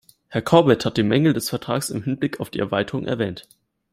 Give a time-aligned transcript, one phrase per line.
[0.29, 3.47] Herr Corbett hat die Mängel des Vertrags im Hinblick auf die Erweiterung erwähnt.